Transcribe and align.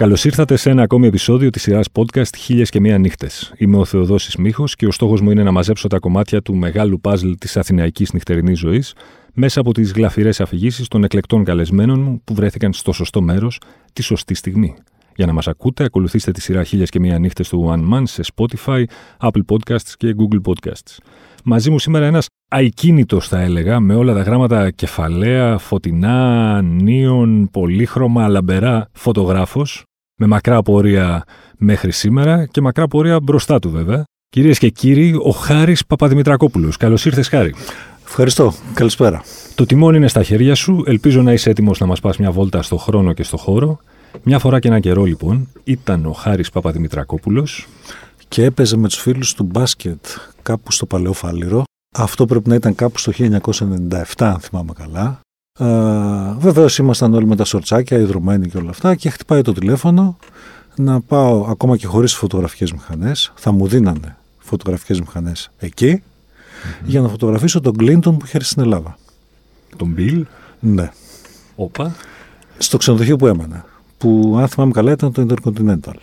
Καλώς 0.00 0.24
ήρθατε 0.24 0.56
σε 0.56 0.70
ένα 0.70 0.82
ακόμη 0.82 1.06
επεισόδιο 1.06 1.50
της 1.50 1.62
σειράς 1.62 1.86
podcast 1.92 2.36
Χίλιες 2.36 2.70
και 2.70 2.80
Μία 2.80 2.98
Νύχτες. 2.98 3.52
Είμαι 3.56 3.76
ο 3.76 3.84
Θεοδόσης 3.84 4.36
Μίχο 4.36 4.64
και 4.66 4.86
ο 4.86 4.90
στόχος 4.90 5.20
μου 5.20 5.30
είναι 5.30 5.42
να 5.42 5.50
μαζέψω 5.50 5.88
τα 5.88 5.98
κομμάτια 5.98 6.42
του 6.42 6.54
μεγάλου 6.54 7.00
παζλ 7.00 7.30
της 7.38 7.56
αθηναϊκής 7.56 8.12
νυχτερινής 8.12 8.58
ζωής 8.58 8.94
μέσα 9.34 9.60
από 9.60 9.72
τις 9.72 9.92
γλαφυρές 9.92 10.40
αφηγήσεις 10.40 10.88
των 10.88 11.04
εκλεκτών 11.04 11.44
καλεσμένων 11.44 12.00
μου 12.00 12.20
που 12.24 12.34
βρέθηκαν 12.34 12.72
στο 12.72 12.92
σωστό 12.92 13.22
μέρος 13.22 13.60
τη 13.92 14.02
σωστή 14.02 14.34
στιγμή. 14.34 14.74
Για 15.16 15.26
να 15.26 15.32
μας 15.32 15.48
ακούτε, 15.48 15.84
ακολουθήστε 15.84 16.30
τη 16.30 16.40
σειρά 16.40 16.64
Χίλιες 16.64 16.90
και 16.90 17.00
Μία 17.00 17.18
Νύχτες 17.18 17.48
του 17.48 17.70
One 17.70 17.94
Man 17.94 18.02
σε 18.04 18.22
Spotify, 18.34 18.84
Apple 19.20 19.42
Podcasts 19.48 19.92
και 19.96 20.14
Google 20.18 20.50
Podcasts. 20.50 20.96
Μαζί 21.44 21.70
μου 21.70 21.78
σήμερα 21.78 22.06
ένας 22.06 22.26
αικίνητο, 22.50 23.20
θα 23.20 23.40
έλεγα, 23.40 23.80
με 23.80 23.94
όλα 23.94 24.14
τα 24.14 24.22
γράμματα 24.22 24.70
κεφαλαία, 24.70 25.58
φωτεινά, 25.58 26.62
νίον, 26.62 27.48
πολύχρωμα, 27.50 28.28
λαμπερά 28.28 28.88
φωτογράφος, 28.92 29.84
με 30.20 30.26
μακρά 30.26 30.62
πορεία 30.62 31.24
μέχρι 31.56 31.92
σήμερα 31.92 32.46
και 32.46 32.60
μακρά 32.60 32.88
πορεία 32.88 33.20
μπροστά 33.20 33.58
του 33.58 33.70
βέβαια. 33.70 34.04
Κυρίες 34.28 34.58
και 34.58 34.68
κύριοι, 34.68 35.14
ο 35.22 35.30
Χάρης 35.30 35.86
Παπαδημητρακόπουλος. 35.86 36.76
Καλώς 36.76 37.04
ήρθες, 37.04 37.28
Χάρη. 37.28 37.54
Ευχαριστώ. 38.06 38.52
Καλησπέρα. 38.74 39.22
Το 39.54 39.66
τιμόνι 39.66 39.96
είναι 39.96 40.08
στα 40.08 40.22
χέρια 40.22 40.54
σου. 40.54 40.82
Ελπίζω 40.86 41.22
να 41.22 41.32
είσαι 41.32 41.50
έτοιμος 41.50 41.80
να 41.80 41.86
μας 41.86 42.00
πας 42.00 42.16
μια 42.16 42.30
βόλτα 42.30 42.62
στο 42.62 42.76
χρόνο 42.76 43.12
και 43.12 43.22
στο 43.22 43.36
χώρο. 43.36 43.78
Μια 44.22 44.38
φορά 44.38 44.58
και 44.58 44.68
ένα 44.68 44.80
καιρό, 44.80 45.04
λοιπόν, 45.04 45.48
ήταν 45.64 46.06
ο 46.06 46.12
Χάρης 46.12 46.50
Παπαδημητρακόπουλος. 46.50 47.66
Και 48.28 48.44
έπαιζε 48.44 48.76
με 48.76 48.88
τους 48.88 48.98
φίλους 48.98 49.34
του 49.34 49.44
μπάσκετ 49.44 50.04
κάπου 50.42 50.72
στο 50.72 50.86
Παλαιό 50.86 51.12
Φάληρο. 51.12 51.62
Αυτό 51.96 52.26
πρέπει 52.26 52.48
να 52.48 52.54
ήταν 52.54 52.74
κάπου 52.74 52.98
στο 52.98 53.12
1997, 53.12 54.02
αν 54.18 54.40
θυμάμαι 54.40 54.72
καλά. 54.72 55.20
Ε, 55.60 56.34
Βεβαίως 56.38 56.78
ήμασταν 56.78 57.14
όλοι 57.14 57.26
με 57.26 57.36
τα 57.36 57.44
σορτσάκια, 57.44 57.98
ιδρυμένοι 57.98 58.48
και 58.48 58.56
όλα 58.56 58.70
αυτά. 58.70 58.94
Και 58.94 59.10
χτυπάει 59.10 59.42
το 59.42 59.52
τηλέφωνο 59.52 60.16
να 60.76 61.00
πάω 61.00 61.46
ακόμα 61.48 61.76
και 61.76 61.86
χωρίς 61.86 62.14
φωτογραφικές 62.14 62.72
μηχανές. 62.72 63.32
Θα 63.34 63.52
μου 63.52 63.66
δίνανε 63.66 64.16
φωτογραφικές 64.38 65.00
μηχανές 65.00 65.50
εκεί 65.58 66.02
για 66.84 67.00
να 67.00 67.08
φωτογραφίσω 67.08 67.60
τον 67.60 67.76
Κλίντον 67.76 68.16
που 68.16 68.24
είχε 68.26 68.36
έρθει 68.36 68.48
στην 68.48 68.62
Ελλάδα. 68.62 68.98
Τον 69.76 69.88
Μπιλ; 69.88 70.26
Ναι. 70.60 70.90
Όπα. 71.56 71.94
Στο 72.58 72.76
ξενοδοχείο 72.76 73.16
που 73.16 73.26
έμενα. 73.26 73.64
Που 73.98 74.36
αν 74.38 74.48
θυμάμαι 74.48 74.72
καλά 74.72 74.92
ήταν 74.92 75.12
το 75.12 75.26
Intercontinental. 75.28 75.94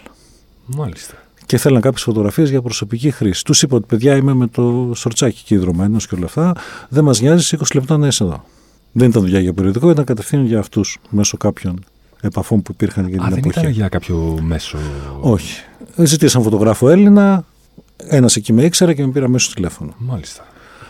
Μάλιστα. 0.65 1.13
Και 1.45 1.57
θέλαν 1.57 1.81
κάποιες 1.81 2.03
φωτογραφίες 2.03 2.49
για 2.49 2.61
προσωπική 2.61 3.11
χρήση. 3.11 3.43
Τους 3.43 3.61
είπα 3.61 3.75
ότι 3.75 3.85
παιδιά 3.87 4.15
είμαι 4.15 4.33
με 4.33 4.47
το 4.47 4.91
σορτσάκι 4.95 5.43
και 5.45 5.55
ιδρωμένος 5.55 6.07
και 6.07 6.15
όλα 6.15 6.25
αυτά. 6.25 6.55
Δεν 6.89 7.03
μας 7.03 7.21
νοιάζει 7.21 7.57
20 7.59 7.63
λεπτά 7.73 7.97
να 7.97 8.07
είσαι 8.07 8.23
εδώ. 8.23 8.43
Δεν 8.91 9.09
ήταν 9.09 9.21
δουλειά 9.21 9.39
για 9.39 9.53
περιοδικό, 9.53 9.89
ήταν 9.89 10.05
κατευθείαν 10.05 10.45
για 10.45 10.59
αυτούς 10.59 10.97
μέσω 11.09 11.37
κάποιων 11.37 11.83
επαφών 12.21 12.61
που 12.61 12.71
υπήρχαν 12.71 13.07
για 13.07 13.21
Α, 13.21 13.25
την 13.25 13.29
δεν 13.29 13.37
εποχή. 13.43 13.59
ήταν 13.59 13.71
για 13.71 13.87
κάποιο 13.87 14.39
μέσο; 14.41 14.77
Όχι. 15.21 15.61
Ζητήσαν 15.97 16.43
φωτογράφο 16.43 16.89
Έλληνα. 16.89 17.45
Ένας 17.97 18.35
εκεί 18.35 18.53
με 18.53 18.63
ήξερε 18.63 18.93
και 18.93 19.05
με 19.05 19.11
πήρα 19.11 19.27
μέσω 19.27 19.53
τηλέφωνο. 19.53 19.93
Μάλιστα. 19.97 20.45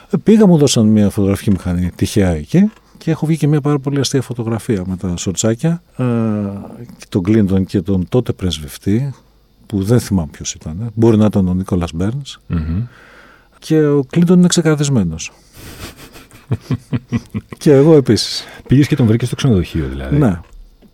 Ε, 0.10 0.18
Πήγα, 0.24 0.48
μου 0.48 0.58
δώσαν 0.58 0.86
μια 0.88 1.10
φωτογραφική 1.10 1.52
μηχανή 1.52 1.92
τυχαία 1.96 2.30
εκεί 2.30 2.72
και 2.98 3.12
έχω 3.12 3.26
βγει 3.26 3.38
και 3.38 3.48
μια 3.48 3.62
πάρα 3.62 3.80
πολύ 3.80 4.00
αστεία 4.00 4.22
φωτογραφία 4.22 4.84
με 4.88 4.96
τα 4.98 5.18
σορτσάκια. 5.18 5.82
Ε, 5.98 6.04
τον 7.10 7.24
Κλίντον 7.24 7.66
και 7.66 7.82
τον 7.82 8.06
τότε 8.10 8.34
πρεσβευτή, 8.34 9.14
που 9.66 9.84
δεν 9.84 10.00
θυμάμαι 10.00 10.30
ποιος 10.32 10.54
ήταν. 10.54 10.92
Μπορεί 10.94 11.18
να 11.18 11.26
ήταν 11.26 11.48
ο 11.48 11.54
Νίκολας 11.54 11.92
Μπέρνς. 11.94 12.40
Μμμ. 12.48 12.84
Και 13.60 13.86
ο 13.86 14.04
Κλίντον 14.10 14.38
είναι 14.38 14.48
ξεκαρδισμένο. 14.48 15.16
και 17.58 17.72
εγώ 17.74 17.96
επίσης. 17.96 18.44
Πήγες 18.68 18.88
και 18.88 18.96
τον 18.96 19.06
βρήκες 19.06 19.28
στο 19.28 19.36
ξενοδοχείο, 19.36 19.88
δηλαδή. 19.88 20.18
Ναι. 20.18 20.40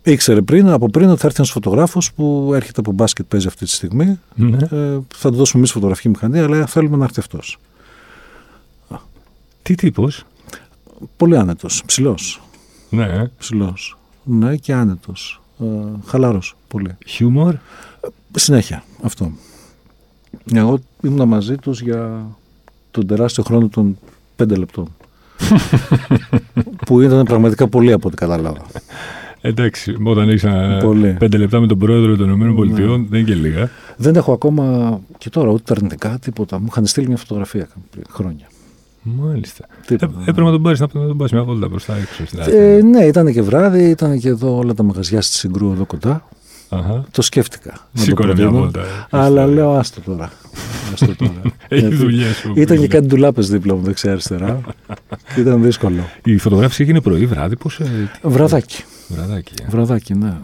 Ήξερε 0.02 0.42
πριν, 0.42 0.68
από 0.68 0.88
πριν 0.88 1.08
ότι 1.08 1.20
θα 1.20 1.26
έρθει 1.26 1.38
ένας 1.38 1.52
φωτογράφος 1.52 2.12
που 2.12 2.50
έρχεται 2.54 2.80
από 2.80 2.92
μπάσκετ, 2.92 3.26
παίζει 3.28 3.46
αυτή 3.46 3.64
τη 3.64 3.70
στιγμή. 3.70 4.18
Ναι. 4.34 4.56
Ε, 4.70 4.98
θα 5.14 5.30
του 5.30 5.36
δώσουμε 5.36 5.58
εμείς 5.58 5.72
φωτογραφική 5.72 6.08
μηχανή, 6.08 6.38
αλλά 6.38 6.66
θέλουμε 6.66 6.96
να 6.96 7.04
έρθει 7.04 7.20
αυτός. 7.20 7.58
Τι 9.62 9.74
τύπος; 9.74 10.24
Πολύ 11.16 11.36
άνετος. 11.36 11.82
Ψηλός. 11.86 12.42
Ναι. 12.90 13.28
Ψηλός. 13.38 13.98
Ναι, 14.24 14.56
και 14.56 14.72
άνετος. 14.72 15.40
Ε, 15.60 15.64
Χαλαρός. 16.06 16.56
Πολύ. 16.68 16.96
Χιούμορ; 17.06 17.54
Συνέχεια 18.34 18.84
αυτό. 19.02 19.32
Εγώ 20.52 20.78
ήμουν 21.02 21.28
μαζί 21.28 21.56
τους 21.56 21.80
για 21.80 22.26
τον 22.90 23.06
τεράστιο 23.06 23.42
χρόνο 23.42 23.68
των 23.68 23.98
πέντε 24.36 24.56
λεπτών. 24.56 24.88
Που 26.86 27.00
ήταν 27.00 27.24
πραγματικά 27.24 27.68
πολύ 27.68 27.92
από 27.92 28.06
ό,τι 28.08 28.16
κατάλαβα. 28.16 28.62
Εντάξει, 29.40 29.96
όταν 30.04 30.28
έχει 30.28 30.46
Πολύ. 30.82 31.16
πέντε 31.18 31.36
λεπτά 31.36 31.60
με 31.60 31.66
τον 31.66 31.78
πρόεδρο 31.78 32.16
των 32.16 32.30
ΗΠΑ, 32.30 32.64
Ναι. 32.64 32.72
δεν 32.86 33.06
είναι 33.12 33.22
και 33.22 33.34
λίγα. 33.34 33.70
Δεν 33.96 34.16
έχω 34.16 34.32
ακόμα 34.32 35.00
και 35.18 35.30
τώρα 35.30 35.50
ούτε 35.50 35.62
τα 35.66 35.74
αρνητικά, 35.76 36.18
τίποτα. 36.20 36.58
Μου 36.58 36.66
είχαν 36.70 36.86
στείλει 36.86 37.06
μια 37.06 37.16
φωτογραφία 37.16 37.68
πριν 37.90 38.04
χρόνια. 38.10 38.46
Μάλιστα. 39.02 39.64
Ε, 39.70 39.86
Τίποτα. 39.86 40.12
έπρεπε 40.20 40.40
να 40.42 40.50
τον 40.50 40.62
πάρεις 40.62 40.80
να, 40.80 40.86
να 40.92 41.06
τον 41.06 41.16
πας 41.16 41.32
μια 41.32 41.42
βόλτα 41.44 41.68
μπροστά 41.68 41.96
έξω 41.96 42.26
στην 42.26 42.38
Ε, 42.38 42.42
Αθήνα. 42.42 42.82
ναι, 42.88 43.04
ήταν 43.04 43.32
και 43.32 43.42
βράδυ, 43.42 43.88
ήταν 43.88 44.18
και 44.18 44.28
εδώ 44.28 44.56
όλα 44.56 44.74
τα 44.74 44.82
μαγαζιά 44.82 45.20
στη 45.20 45.34
Συγκρού 45.36 45.72
εδώ 45.72 45.84
κοντά. 45.86 46.28
Αχα. 46.74 47.04
Το 47.10 47.22
σκέφτηκα. 47.22 47.70
να 47.70 47.78
το 47.94 48.00
Σήκωνε 48.02 48.26
μια 48.26 48.36
προτείνω, 48.36 48.60
βόλτα. 48.62 48.80
ε. 48.80 48.84
Αλλά 49.10 49.46
λέω 49.46 49.72
άστο 49.74 50.00
τώρα. 50.00 50.32
Άστο 50.92 51.14
τώρα. 51.16 51.40
Έχει 51.68 51.80
Γιατί 51.80 51.94
δουλειές 51.96 52.36
σου. 52.36 52.52
Ήταν 52.56 52.78
και 52.78 52.88
κάτι 52.88 53.06
ντουλάπες 53.06 53.48
δίπλα 53.48 53.74
μου 53.74 53.82
δεξιά-αριστερά. 53.82 54.60
Και 55.34 55.40
ήταν 55.44 55.62
δύσκολο. 55.62 56.02
Η 56.24 56.36
φωτογράφηση 56.38 56.82
έγινε 56.82 57.00
πρωί, 57.00 57.26
βράδυ, 57.26 57.56
πώς. 57.56 57.80
Βραδάκι. 58.22 58.84
Βραδάκι. 59.08 59.52
ε. 59.62 59.66
Βραδάκι, 59.70 60.14
ναι. 60.14 60.34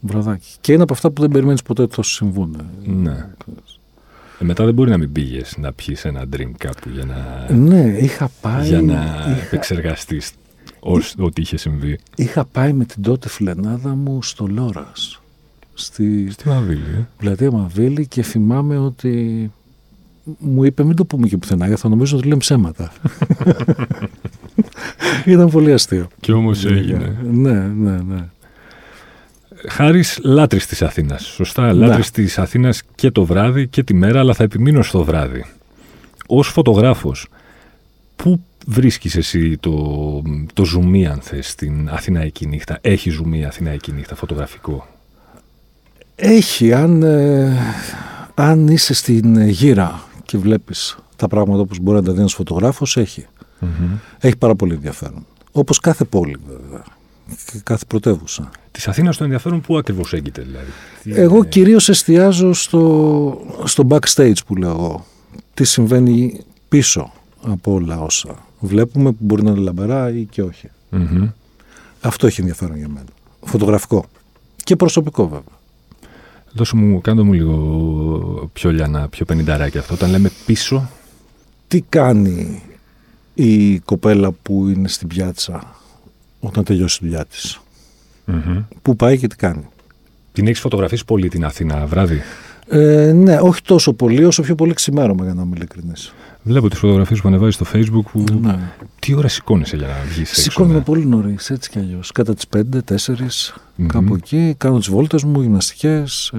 Βραδάκι. 0.00 0.48
Και 0.60 0.72
είναι 0.72 0.82
από 0.82 0.92
αυτά 0.92 1.10
που 1.10 1.20
δεν 1.20 1.30
περιμένεις 1.30 1.62
ποτέ 1.62 1.82
ότι 1.82 1.94
θα 1.94 2.02
σου 2.02 2.10
συμβούν. 2.12 2.56
Ναι. 2.84 3.26
Ε, 4.40 4.44
μετά 4.44 4.64
δεν 4.64 4.74
μπορεί 4.74 4.90
να 4.90 4.98
μην 4.98 5.12
πήγες 5.12 5.54
να 5.58 5.72
πιεις 5.72 6.04
ένα 6.04 6.24
drink 6.36 6.50
κάπου 6.58 6.88
για 6.94 7.04
να, 7.04 7.52
Ναι, 7.54 7.96
είχα 8.00 8.30
πάει. 8.40 8.68
για 8.68 8.82
να 8.82 8.92
είχα, 8.92 9.40
επεξεργαστείς 9.46 10.30
ό,τι 11.18 11.40
είχε 11.40 11.56
συμβεί. 11.56 11.98
είχα 12.16 12.44
πάει 12.44 12.72
με 12.72 12.84
την 12.84 13.02
τότε 13.02 13.28
φιλενάδα 13.28 13.88
μου 13.94 14.22
στο 14.22 14.46
Λόρας. 14.46 15.19
Στη, 15.80 16.30
Στη 16.30 16.48
Μαβίλη. 16.48 16.80
ε. 16.98 17.06
πλατεία 17.16 17.50
Μαβίλη 17.50 18.06
και 18.06 18.22
θυμάμαι 18.22 18.78
ότι 18.78 19.50
μου 20.38 20.64
είπε 20.64 20.84
μην 20.84 20.96
το 20.96 21.04
πούμε 21.04 21.28
και 21.28 21.36
πουθενά 21.36 21.66
γιατί 21.66 21.80
θα 21.80 21.88
νομίζω 21.88 22.16
ότι 22.16 22.26
λέμε 22.26 22.38
ψέματα. 22.38 22.92
Ήταν 25.26 25.50
πολύ 25.50 25.72
αστείο. 25.72 26.08
Και 26.20 26.32
όμως 26.32 26.64
έγινε. 26.64 27.16
Ναι, 27.30 27.52
ναι, 27.52 27.98
ναι. 28.08 28.24
Χάρης 29.68 30.18
λάτρης 30.22 30.66
της 30.66 30.82
Αθήνας. 30.82 31.22
Σωστά. 31.24 31.66
Ναι. 31.72 31.86
Λάτρης 31.86 32.10
της 32.10 32.38
Αθήνας 32.38 32.82
και 32.94 33.10
το 33.10 33.24
βράδυ 33.24 33.68
και 33.68 33.82
τη 33.82 33.94
μέρα, 33.94 34.18
αλλά 34.18 34.34
θα 34.34 34.42
επιμείνω 34.42 34.82
στο 34.82 35.04
βράδυ. 35.04 35.44
Ω 36.26 36.42
φωτογράφος, 36.42 37.26
πού 38.16 38.44
βρίσκεις 38.66 39.16
εσύ 39.16 39.56
το, 39.58 40.22
το 40.52 40.64
ζουμί, 40.64 41.06
αν 41.06 41.20
θες, 41.20 41.48
στην 41.50 41.88
Αθηναϊκή 41.90 42.46
νύχτα; 42.46 42.78
Έχει 42.80 43.10
ζουμί 43.10 43.44
Αθηναϊκή 43.44 43.92
νύχτα 43.92 44.14
φωτογραφικό; 44.14 44.86
Έχει, 46.22 46.72
αν, 46.72 47.02
ε, 47.02 47.56
αν 48.34 48.68
είσαι 48.68 48.94
στην 48.94 49.36
ε, 49.36 49.46
γύρα 49.46 50.02
και 50.24 50.38
βλέπεις 50.38 50.96
τα 51.16 51.28
πράγματα 51.28 51.60
όπως 51.60 51.78
μπορεί 51.78 51.96
να 51.96 52.02
τα 52.04 52.12
δει 52.12 52.18
ένας 52.18 52.34
φωτογράφος, 52.34 52.96
έχει. 52.96 53.26
Έχει 54.20 54.36
πάρα 54.36 54.54
πολύ 54.54 54.74
ενδιαφέρον. 54.74 55.26
Όπως 55.52 55.78
κάθε 55.80 56.04
πόλη 56.04 56.36
βέβαια. 56.48 56.84
Και 57.52 57.60
κάθε 57.62 57.84
πρωτεύουσα. 57.86 58.50
Της 58.70 58.88
Αθήνας 58.88 59.16
το 59.16 59.24
ενδιαφέρον 59.24 59.60
πού 59.60 59.76
ακριβώς 59.78 60.12
έγκυται, 60.12 60.42
δηλαδή; 60.42 60.66
Τι 61.02 61.12
Εγώ 61.14 61.36
είναι- 61.36 61.46
κυρίως 61.46 61.88
εστιάζω 61.88 62.52
στο, 62.52 63.40
στο 63.64 63.86
backstage 63.88 64.44
που 64.46 64.56
λέω 64.56 64.70
εγώ. 64.70 65.06
Τι 65.54 65.64
συμβαίνει 65.64 66.40
πίσω 66.68 67.12
από 67.46 67.72
όλα 67.72 68.00
όσα 68.00 68.34
βλέπουμε 68.60 69.10
που 69.10 69.18
μπορεί 69.20 69.42
να 69.42 69.50
είναι 69.50 69.60
λαμπερά 69.60 70.10
ή 70.10 70.24
και 70.24 70.42
όχι. 70.42 70.70
Μμμ. 70.90 71.28
Αυτό 72.00 72.26
έχει 72.26 72.40
ενδιαφέρον 72.40 72.76
για 72.76 72.88
μένα. 72.88 73.06
Φωτογραφικό. 73.44 74.04
Και 74.64 74.76
προσωπικό 74.76 75.22
βέβαια. 75.24 75.58
Δώσε 76.52 76.76
μου, 76.76 77.00
κάντο 77.00 77.24
μου 77.24 77.32
λίγο 77.32 78.50
πιο 78.52 78.70
λιανά, 78.72 79.08
πιο 79.08 79.24
πενινταράκι 79.24 79.78
αυτό. 79.78 79.94
Όταν 79.94 80.10
λέμε 80.10 80.30
πίσω, 80.46 80.90
τι 81.68 81.80
κάνει 81.80 82.62
η 83.34 83.78
κοπέλα 83.78 84.30
που 84.32 84.68
είναι 84.68 84.88
στην 84.88 85.08
πιάτσα 85.08 85.74
όταν 86.40 86.64
τελειώσει 86.64 86.98
τη 86.98 87.04
δουλειά 87.04 87.24
της; 87.24 87.60
μμμ. 88.24 88.62
Πού 88.82 88.96
πάει 88.96 89.18
και 89.18 89.26
τι 89.26 89.36
κάνει; 89.36 89.68
την 90.32 90.46
έχεις 90.46 90.60
φωτογραφίσει 90.60 91.04
πολύ 91.04 91.28
την 91.28 91.44
Αθήνα 91.44 91.86
βράδυ; 91.86 92.20
Ε, 92.72 93.12
ναι, 93.12 93.38
όχι 93.40 93.62
τόσο 93.62 93.92
πολύ 93.92 94.24
όσο 94.24 94.42
πιο 94.42 94.54
πολύ 94.54 94.74
ξημέρωμα 94.74 95.24
για 95.24 95.34
να 95.34 95.42
είμαι 95.42 95.52
ειλικρινής. 95.56 96.14
Βλέπω 96.42 96.68
τις 96.68 96.78
φωτογραφίες 96.78 97.20
που 97.20 97.28
ανεβάζει 97.28 97.50
στο 97.50 97.66
Facebook 97.72 98.10
που. 98.12 98.24
Ναι. 98.40 98.58
Τι 98.98 99.14
ώρα 99.14 99.28
σηκώνεσαι 99.28 99.76
για 99.76 99.86
να 99.86 99.94
βγεις 100.08 100.30
έξω. 100.30 100.40
Σηκώνομαι 100.40 100.74
ναι; 100.74 100.80
πολύ 100.80 101.06
νωρίς, 101.06 101.50
έτσι 101.50 101.70
κι 101.70 101.78
αλλιώς. 101.78 102.12
Κατά 102.12 102.34
τις 102.34 102.44
5, 102.56 102.82
4, 102.82 103.54
Μμμ. 103.76 103.86
κάπου 103.86 104.14
εκεί. 104.14 104.54
Κάνω 104.58 104.78
τις 104.78 104.88
βόλτες 104.88 105.24
μου, 105.24 105.40
γυμναστικές, 105.40 106.32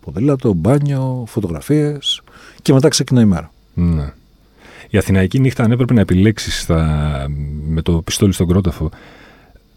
ποδήλατο, 0.00 0.52
μπάνιο, 0.52 1.24
φωτογραφίες. 1.28 2.22
Και 2.62 2.72
μετά 2.72 2.88
ξεκινάει 2.88 3.24
η 3.24 3.26
μέρα. 3.26 3.52
Ναι. 3.74 4.12
Η 4.88 4.98
Αθηναϊκή 4.98 5.40
νύχτα, 5.40 5.62
αν 5.64 5.72
έπρεπε 5.72 5.94
να 5.94 6.00
επιλέξεις 6.00 6.66
με 7.66 7.82
το 7.82 7.92
πιστόλι 7.92 8.32
στον 8.32 8.48
κρόταφο, 8.48 8.90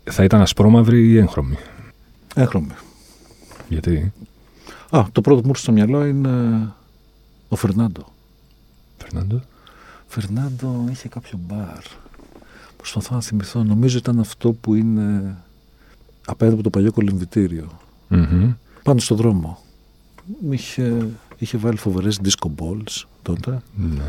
θα 0.03 0.23
ήταν 0.23 0.41
ασπρόμαυρη 0.41 1.09
ή 1.09 1.17
έγχρωμη; 1.17 1.57
Έχρωμη. 2.35 2.71
Γιατί; 3.67 4.13
Α, 4.89 5.05
το 5.11 5.21
πρώτο 5.21 5.41
που 5.41 5.45
μου 5.47 5.49
ήρθε 5.55 5.61
στο 5.61 5.71
μυαλό 5.71 6.05
είναι 6.05 6.67
ο 7.49 7.55
Φερνάντο. 7.55 8.05
Φερνάντο; 8.97 9.41
Φερνάντο 10.07 10.85
είχε 10.91 11.07
κάποιο 11.07 11.39
μπαρ. 11.47 11.83
Προσπαθώ 12.77 13.15
να 13.15 13.21
θυμηθώ. 13.21 13.63
Νομίζω 13.63 13.97
ήταν 13.97 14.19
αυτό 14.19 14.51
που 14.51 14.73
είναι 14.75 15.35
απέναντι 16.25 16.55
από 16.55 16.63
το 16.63 16.69
παλιό 16.69 16.91
κολυμβητήριο. 16.91 17.67
Μμμ. 18.07 18.51
Πάνω 18.83 18.99
στο 18.99 19.15
δρόμο. 19.15 19.59
Είχε, 20.49 21.07
είχε 21.37 21.57
βάλει 21.57 21.77
φοβερές 21.77 22.19
disco 22.23 22.47
balls 22.61 23.03
τότε, 23.21 23.61
Ναι. 23.75 24.01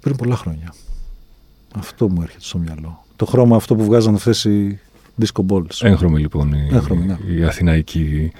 πριν 0.00 0.16
πολλά 0.16 0.36
χρόνια. 0.36 0.74
Αυτό 1.74 2.08
μου 2.08 2.22
έρχεται 2.22 2.44
στο 2.44 2.58
μυαλό. 2.58 3.04
Το 3.16 3.26
χρώμα 3.26 3.56
αυτό 3.56 3.74
που 3.76 3.84
βγάζαν 3.84 4.14
αυτές 4.14 4.44
οι 4.44 4.80
disco 5.20 5.46
balls. 5.48 5.80
Έγχρωμη 5.80 6.20
λοιπόν 6.20 6.52
η, 6.52 6.68
Έγχρωμη, 6.72 7.04
ναι. 7.06 7.18
η, 7.34 7.44
αθηναϊκή, 7.44 8.32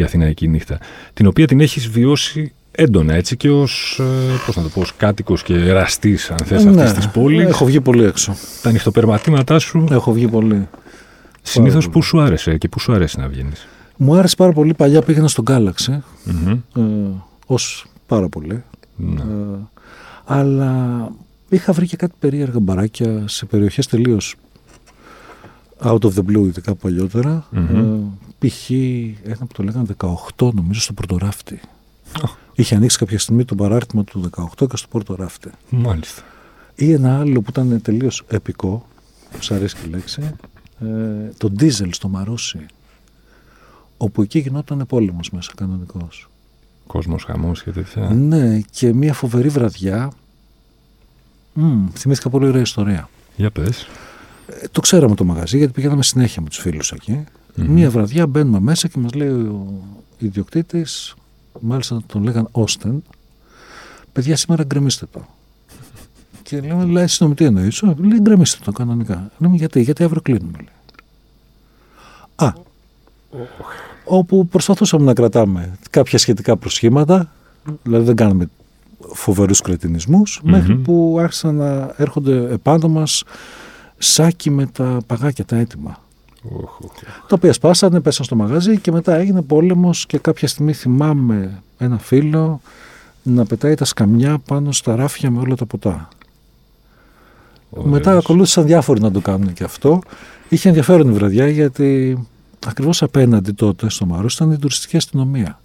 η 0.00 0.04
αθηναϊκή 0.04 0.48
νύχτα. 0.48 0.78
Την 1.14 1.26
οποία 1.26 1.46
την 1.46 1.60
έχεις 1.60 1.88
βιώσει 1.88 2.52
έντονα 2.70 3.14
έτσι 3.14 3.36
και 3.36 3.50
ως, 3.50 3.98
ε, 4.00 4.04
πώς 4.46 4.56
να 4.56 4.62
το 4.62 4.68
πω, 4.68 4.80
ως 4.80 4.96
κάτοικος 4.96 5.42
και 5.42 5.54
εραστής 5.54 6.30
αν 6.30 6.38
θες 6.44 6.64
Ναι, 6.64 6.82
αυτής 6.82 6.92
της 6.92 7.08
πόλης. 7.08 7.46
Έχω 7.48 7.64
βγει 7.64 7.80
πολύ 7.80 8.04
έξω. 8.04 8.34
Τα 8.62 8.70
νυχτοπερματήματά 8.72 9.58
σου 9.58 9.86
Έχω 9.90 10.12
βγει 10.12 10.28
πολύ. 10.28 10.68
συνήθως 11.42 11.84
πολύ. 11.84 11.92
πού 11.96 12.02
σου 12.02 12.20
άρεσε 12.20 12.56
και 12.56 12.68
πού 12.68 12.80
σου 12.80 12.92
αρέσει 12.92 13.18
να 13.20 13.28
βγαίνεις; 13.28 13.66
Μου 13.96 14.14
άρεσε 14.14 14.36
πάρα 14.36 14.52
πολύ. 14.52 14.74
Παλιά 14.74 15.02
πήγαινα 15.02 15.28
στον 15.28 15.44
Galaxy. 15.48 15.98
Μμμ. 16.24 16.50
Ε, 16.76 16.82
ως 17.46 17.86
πάρα 18.06 18.28
πολύ. 18.28 18.62
Ναι. 18.96 19.20
Ε, 19.20 19.24
αλλά 20.24 21.08
είχα 21.48 21.72
βρει 21.72 21.86
και 21.86 21.96
κάτι 21.96 22.14
περίεργα 22.18 22.58
μπαράκια 22.60 23.22
σε 23.26 23.46
περιοχές 23.46 23.86
τελείως 23.86 24.34
out 25.82 25.98
of 26.00 26.10
the 26.14 26.22
blue, 26.30 26.44
ειδικά 26.46 26.74
παλιότερα. 26.74 27.46
Μμμ. 27.50 27.76
Ε, 27.76 28.00
π.χ. 28.38 28.70
ένα 29.22 29.38
που 29.38 29.52
το 29.54 29.62
λέγανε 29.62 29.86
18 30.36 30.52
νομίζω 30.52 30.80
στο 30.80 30.92
Πορτοράφτη. 30.92 31.60
Είχε 32.54 32.74
ανοίξει 32.74 32.98
κάποια 32.98 33.18
στιγμή 33.18 33.44
το 33.44 33.54
παράρτημα 33.54 34.04
του 34.04 34.30
18 34.58 34.68
και 34.70 34.76
στο 34.76 34.88
Πορτοράφτη. 34.88 35.50
Μάλιστα. 35.70 36.22
Ή 36.74 36.92
ένα 36.92 37.18
άλλο 37.20 37.40
που 37.40 37.50
ήταν 37.50 37.82
τελείως 37.82 38.24
επικό, 38.28 38.86
που 39.30 39.42
σ' 39.42 39.50
αρέσει 39.50 39.74
και 39.74 39.86
η 39.86 39.90
λέξη, 39.90 40.34
ε, 40.80 40.86
το 41.36 41.52
Diesel 41.60 41.88
στο 41.90 42.08
Μαρούσι. 42.08 42.66
Όπου 43.96 44.22
εκεί 44.22 44.38
γινόταν 44.38 44.86
πόλεμος 44.88 45.30
μέσα 45.30 45.52
κανονικός. 45.56 46.28
Κόσμος 46.86 47.24
χαμός 47.24 47.62
και 47.62 47.70
τέτοια. 47.70 48.08
Ναι, 48.08 48.60
και 48.70 48.94
μια 48.94 49.14
φοβερή 49.14 49.48
βραδιά. 49.48 50.12
Μμ, 51.52 51.86
θυμήθηκα 51.94 52.30
πολύ 52.30 52.46
ωραία 52.46 52.60
ιστορία. 52.60 53.08
Για 53.36 53.50
πες. 53.50 53.86
Ε, 54.46 54.68
το 54.72 54.80
ξέραμε 54.80 55.14
το 55.14 55.24
μαγαζί 55.24 55.56
γιατί 55.58 55.72
πηγαίναμε 55.72 56.02
συνέχεια 56.02 56.42
με 56.42 56.48
τους 56.48 56.58
φίλους 56.58 56.92
εκεί. 56.92 57.24
Μμμ. 57.62 57.72
Μια 57.72 57.90
βραδιά 57.90 58.26
μπαίνουμε 58.26 58.60
μέσα 58.60 58.88
και 58.88 58.98
μας 58.98 59.12
λέει 59.12 59.28
ο 59.28 59.66
ιδιοκτήτης, 60.18 61.14
μάλιστα 61.60 62.02
τον 62.06 62.22
λέγαν 62.22 62.48
Όστεν, 62.52 63.02
παιδιά 64.12 64.36
σήμερα 64.36 64.64
γκρεμίστε 64.64 65.06
το. 65.12 65.24
Και 66.42 66.60
λέμε, 66.60 66.84
λέει, 66.84 67.06
συγγνώμη, 67.06 67.34
τι 67.34 67.44
εννοείς, 67.44 67.82
«Α, 67.82 67.94
λέει, 67.98 68.18
γκρεμίστε 68.20 68.58
το 68.64 68.72
κανονικά. 68.72 69.30
Λέμε, 69.38 69.56
γιατί, 69.56 69.80
γιατί 69.80 70.04
αύριο 70.04 70.20
κλείνουμε, 70.20 70.56
λέει. 70.56 70.68
Α, 72.34 72.52
όπου 74.04 74.46
προσπαθούσαμε 74.46 75.04
να 75.04 75.14
κρατάμε 75.14 75.78
κάποια 75.90 76.18
σχετικά 76.18 76.56
προσχήματα, 76.56 77.32
δηλαδή 77.82 78.04
δεν 78.04 78.16
κάναμε 78.16 78.48
φοβερούς 79.12 79.60
κρετινισμούς, 79.60 80.40
Μμμ. 80.42 80.50
μέχρι 80.50 80.74
που 80.76 81.16
άρχισαν 81.20 81.54
να 81.54 81.94
έρχονται 81.96 82.52
επάνω 82.52 82.88
μας 82.88 83.24
σάκι 83.98 84.50
με 84.50 84.66
τα 84.66 84.98
παγάκια, 85.06 85.44
τα 85.44 85.56
έτοιμα. 85.56 85.98
Οχ, 86.42 86.80
οχ. 86.80 86.92
Τα 87.02 87.34
οποία 87.34 87.52
σπάσανε, 87.52 88.00
πέσαν 88.00 88.24
στο 88.24 88.36
μαγαζί 88.36 88.78
και 88.78 88.92
μετά 88.92 89.14
έγινε 89.14 89.42
πόλεμος 89.42 90.06
και 90.06 90.18
κάποια 90.18 90.48
στιγμή 90.48 90.72
θυμάμαι 90.72 91.62
ένα 91.78 91.98
φίλο 91.98 92.60
να 93.22 93.44
πετάει 93.44 93.74
τα 93.74 93.84
σκαμιά 93.84 94.38
πάνω 94.38 94.72
στα 94.72 94.96
ράφια 94.96 95.30
με 95.30 95.40
όλα 95.40 95.54
τα 95.54 95.66
ποτά. 95.66 96.08
Ωραίος. 97.70 97.90
Μετά 97.90 98.16
ακολούθησαν 98.16 98.64
διάφοροι 98.64 99.00
να 99.00 99.10
το 99.10 99.20
κάνουν 99.20 99.52
και 99.52 99.64
αυτό. 99.64 100.00
Είχε 100.48 100.68
ενδιαφέρον 100.68 101.08
η 101.08 101.12
βραδιά 101.12 101.48
γιατί 101.48 102.18
ακριβώς 102.66 103.02
απέναντι 103.02 103.52
τότε 103.52 103.90
στο 103.90 104.06
Μαρούς 104.06 104.34
ήταν 104.34 104.52
η 104.52 104.58
τουριστική 104.58 104.96
αστυνομία. 104.96 105.60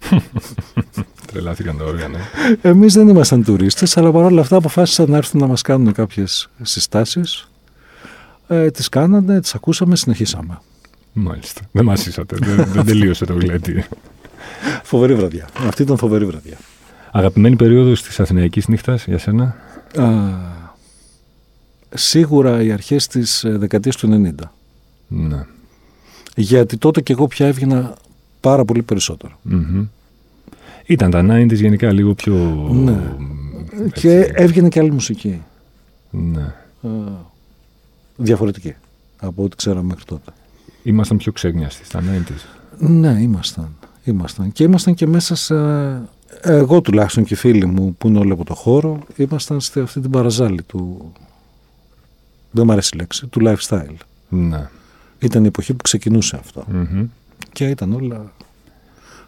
Τρελάθηκαν 1.32 1.78
τα 1.78 1.84
όργανα. 1.84 2.20
Εμείς 2.62 2.94
δεν 2.94 3.08
ήμασταν 3.08 3.44
τουρίστες, 3.44 3.98
αλλά 3.98 4.12
παρόλα 4.12 4.42
αυτά 4.42 4.56
αποφάσισαν 4.56 5.10
να 5.10 5.18
έρθουν 5.18 5.40
να 5.40 5.48
μας 5.48 5.62
κάνουν 5.62 5.94
κάποιες 5.94 6.50
συστάσεις. 6.62 7.48
Ε, 8.48 8.72
τις 8.72 8.90
κάνανε, 8.90 9.42
τις 9.42 9.56
ακούσαμε, 9.56 9.96
συνεχίσαμε. 9.96 10.60
Μάλιστα. 11.14 11.62
Δεν 11.72 11.86
μας 11.86 12.06
είσατε. 12.06 12.36
δεν, 12.40 12.66
δεν 12.66 12.86
τελείωσε 12.86 13.26
το 13.26 13.34
γλέτι. 13.34 13.86
Φοβερή 14.84 15.16
βραδιά. 15.16 15.48
Αυτή 15.68 15.82
ήταν 15.82 15.98
φοβερή 15.98 16.26
βραδιά. 16.26 16.58
Αγαπημένη 17.12 17.56
περίοδος 17.56 18.04
της 18.04 18.20
Αθηναϊκής 18.20 18.68
νύχτας 18.68 19.06
για 19.06 19.18
σένα; 19.18 19.56
Α, 19.98 20.10
σίγουρα 21.90 22.62
οι 22.62 22.72
αρχές 22.72 23.08
της 23.08 23.44
ε, 23.44 23.58
δεκαετίας 23.58 23.96
του 23.96 24.34
90. 24.38 24.46
Ναι. 25.08 25.46
Γιατί 26.36 26.78
τότε 26.78 27.02
και 27.02 27.14
εγώ 27.14 27.28
πια 27.28 27.48
έβγαινα 27.48 27.96
πάρα 28.40 28.66
πολύ 28.66 28.82
περισσότερο. 28.82 29.38
Μμμ. 29.42 29.86
Ήταν 30.86 31.12
τα 31.12 31.26
90s 31.30 31.54
γενικά 31.54 31.92
λίγο 31.92 32.14
πιο... 32.14 32.34
Ναι. 32.72 33.00
έτσι, 33.86 34.02
Και 34.02 34.32
έβγαινε 34.34 34.70
και 34.70 34.80
άλλη 34.80 34.92
μουσική. 34.92 35.42
Ναι. 36.10 36.54
Ε, 36.84 36.88
διαφορετική 38.16 38.76
από 39.18 39.44
ό,τι 39.44 39.56
ξέραμε 39.56 39.88
μέχρι 39.88 40.04
τότε. 40.06 40.32
Ήμασταν 40.84 41.18
πιο 41.18 41.32
ξέγνιαστοι 41.32 41.86
στα 41.86 42.00
90s. 42.00 42.60
Ναι, 42.78 43.18
ήμασταν. 43.22 43.76
ήμασταν. 44.04 44.52
Και 44.52 44.64
ήμασταν 44.64 44.94
και 44.94 45.08
μέσα 45.08 45.36
σε... 45.36 45.56
Εγώ 46.42 46.82
τουλάχιστον 46.82 47.24
και 47.24 47.34
οι 47.34 47.38
φίλοι 47.38 47.66
μου 47.66 47.96
που 47.98 48.08
είναι 48.08 48.20
όλοι 48.20 48.32
από 48.32 48.46
το 48.46 48.54
χώρο, 48.54 49.00
ήμασταν 49.16 49.62
σε 49.62 49.82
αυτή 49.82 50.00
την 50.00 50.10
παραζάλη 50.10 50.64
του... 50.64 51.12
Δεν 52.52 52.66
μου 52.66 52.72
αρέσει 52.72 52.92
η 52.94 52.98
λέξη, 52.98 53.28
του 53.28 53.40
lifestyle. 53.44 53.96
Ναι. 54.30 54.70
Ήταν 55.20 55.44
η 55.44 55.48
εποχή 55.48 55.74
που 55.74 55.82
ξεκινούσε 55.84 56.36
αυτό. 56.36 56.66
Μμμ. 56.68 57.08
Και 57.52 57.68
ήταν 57.68 57.94
όλα 57.94 58.32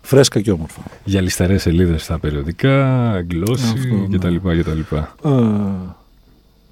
φρέσκα 0.01 0.41
και 0.41 0.51
όμορφα. 0.51 0.81
Γυαλιστερές 1.03 1.61
σελίδες 1.61 2.03
στα 2.03 2.19
περιοδικά, 2.19 3.21
γκλώσσι 3.21 3.65
Αυτό, 3.65 4.07
κτλ. 4.11 4.35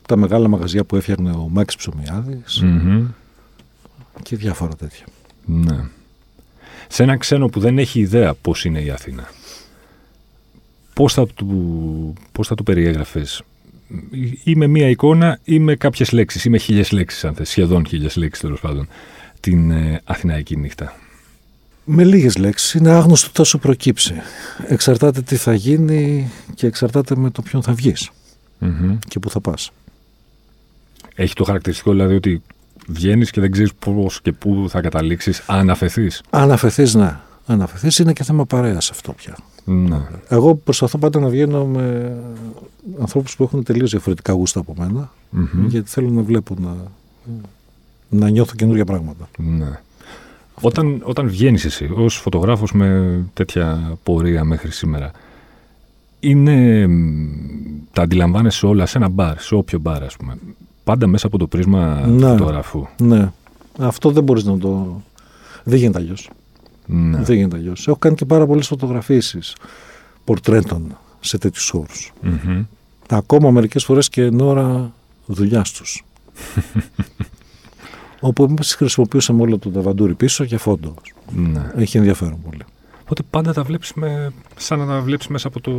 Ναι. 0.09 0.11
κτλ. 0.11 0.13
Ε, 0.13 0.15
τα 0.15 0.15
μεγάλα 0.15 0.47
μαγαζιά 0.47 0.83
που 0.83 0.95
έφτιαχνε 0.95 1.31
ο 1.31 1.47
Μάκης 1.51 1.75
Ψωμιάδης 1.75 2.61
Μμμ. 2.61 3.07
και 4.23 4.35
διάφορα 4.35 4.75
τέτοια. 4.75 5.05
Ναι. 5.45 5.83
Σε 6.87 7.03
ένα 7.03 7.17
ξένο 7.17 7.47
που 7.47 7.59
δεν 7.59 7.77
έχει 7.77 7.99
ιδέα 7.99 8.33
πώς 8.33 8.65
είναι 8.65 8.81
η 8.81 8.89
Αθήνα, 8.89 9.29
πώς 10.93 11.13
θα 11.13 11.27
του, 11.27 12.13
πώς 12.31 12.47
θα 12.47 12.55
του 12.55 12.63
περιέγραφες; 12.63 13.41
Ή 14.43 14.55
με 14.55 14.67
μία 14.67 14.89
εικόνα 14.89 15.39
ή 15.43 15.59
με 15.59 15.75
κάποιες 15.75 16.11
λέξεις 16.11 16.45
ή 16.45 16.49
με 16.49 16.57
χίλιες 16.57 16.91
λέξεις 16.91 17.25
αν 17.25 17.33
θες, 17.35 17.49
σχεδόν 17.49 17.85
χίλιες 17.87 18.15
λέξεις 18.15 18.41
τέλος 18.43 18.59
πάντων, 18.59 18.87
την 19.39 19.71
ε, 19.71 20.01
Αθηναϊκή 20.03 20.57
νύχτα. 20.57 20.95
Με 21.85 22.03
λίγες 22.03 22.37
λέξεις, 22.37 22.73
είναι 22.73 22.89
άγνωστο 22.91 23.27
τι 23.27 23.33
θα 23.37 23.43
σου 23.43 23.59
προκύψει. 23.59 24.13
Εξαρτάται 24.67 25.21
τι 25.21 25.35
θα 25.35 25.53
γίνει 25.53 26.29
και 26.55 26.67
εξαρτάται 26.67 27.15
με 27.15 27.29
το 27.29 27.41
ποιον 27.41 27.63
θα 27.63 27.73
βγεις 27.73 28.09
Μμμ. 28.59 28.97
και 29.07 29.19
πού 29.19 29.29
θα 29.29 29.39
πας. 29.39 29.71
Έχει 31.15 31.33
το 31.33 31.43
χαρακτηριστικό 31.43 31.91
δηλαδή 31.91 32.15
ότι 32.15 32.41
βγαίνεις 32.87 33.31
και 33.31 33.41
δεν 33.41 33.51
ξέρεις 33.51 33.73
πώς 33.73 34.21
και 34.21 34.31
πού 34.31 34.65
θα 34.69 34.81
καταλήξεις 34.81 35.43
αν 35.47 35.69
αφαιθείς. 35.69 36.21
Αν 36.29 36.51
αφαιθείς, 36.51 36.93
ναι. 36.93 37.15
Αν 37.45 37.61
αφαιθείς 37.61 37.99
είναι 37.99 38.13
και 38.13 38.23
θέμα 38.23 38.45
παρέας 38.45 38.89
αυτό 38.89 39.13
πια. 39.13 39.37
Ναι. 39.65 40.01
Εγώ 40.27 40.55
προσπαθώ 40.55 40.97
πάντα 40.97 41.19
να 41.19 41.27
βγαίνω 41.27 41.65
με 41.65 42.15
ανθρώπους 42.99 43.35
που 43.35 43.43
έχουν 43.43 43.63
τελείως 43.63 43.91
διαφορετικά 43.91 44.33
γούστα 44.33 44.59
από 44.59 44.73
μένα 44.77 45.11
Μμμ. 45.29 45.67
γιατί 45.67 45.89
θέλω 45.89 46.09
να 46.09 46.21
βλέπω 46.21 46.55
να, 46.59 46.75
να 48.09 48.29
νιώθω 48.29 48.55
καινούργια 48.55 48.85
πράγματα. 48.85 49.29
Ναι. 49.37 49.79
Όταν, 50.61 51.01
όταν 51.03 51.27
βγαίνεις 51.29 51.65
εσύ 51.65 51.89
ως 51.93 52.15
φωτογράφος 52.15 52.71
με 52.71 53.19
τέτοια 53.33 53.97
πορεία 54.03 54.43
μέχρι 54.43 54.71
σήμερα, 54.71 55.11
είναι, 56.19 56.87
μ, 56.87 57.27
τα 57.93 58.01
αντιλαμβάνεσαι 58.01 58.65
όλα 58.65 58.85
σε 58.85 58.97
ένα 58.97 59.09
μπαρ, 59.09 59.39
σε 59.39 59.55
όποιο 59.55 59.79
μπαρ 59.79 60.03
ας 60.03 60.15
πούμε, 60.15 60.37
πάντα 60.83 61.07
μέσα 61.07 61.27
από 61.27 61.37
το 61.37 61.47
πρίσμα 61.47 62.07
Ναι. 62.07 62.27
φωτογράφου. 62.27 62.85
Ναι. 63.01 63.31
Αυτό 63.79 64.11
δεν 64.11 64.23
μπορείς 64.23 64.43
να 64.43 64.57
το... 64.57 65.01
Δεν 65.63 65.77
γίνεται 65.79 65.99
αλλιώς. 65.99 66.29
Ναι. 66.85 67.17
Δεν 67.23 67.35
γίνεται 67.35 67.55
αλλιώς. 67.57 67.87
Έχω 67.87 67.97
κάνει 67.97 68.15
και 68.15 68.25
πάρα 68.25 68.45
πολλές 68.45 68.67
φωτογραφίσεις 68.67 69.55
πορτρέτων 70.23 70.97
σε 71.19 71.37
τέτοιους 71.37 71.69
χώρους. 71.69 72.13
Μμμ. 72.21 72.63
Ακόμα 73.09 73.51
μερικές 73.51 73.83
φορές 73.85 74.09
και 74.09 74.21
εν 74.23 74.39
ώρα 74.39 74.93
δουλειάς 75.25 75.71
τους. 75.71 76.03
Όπου 78.19 78.43
εμείς 78.43 78.75
χρησιμοποιούσαμε 78.75 79.41
όλο 79.41 79.57
το 79.57 79.69
ταβαντούρι 79.69 80.13
πίσω 80.13 80.43
για 80.43 80.57
φόντο. 80.57 80.93
ναι. 81.35 81.71
Έχει 81.75 81.97
ενδιαφέρον 81.97 82.37
πολύ. 82.49 82.61
Οπότε 83.01 83.21
πάντα 83.29 83.53
τα 83.53 83.63
βλέπεις 83.63 83.93
με, 83.93 84.33
σαν 84.55 84.79
να 84.79 84.85
τα 84.85 84.99
βλέπεις 85.01 85.27
μέσα 85.27 85.47
από 85.47 85.59
το... 85.59 85.71